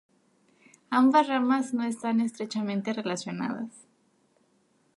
[0.89, 3.69] Ambas ramas no están estrechamente relacionadas.